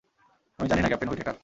[0.59, 1.35] আমি জানি না, ক্যাপ্টেন হুইটেকার।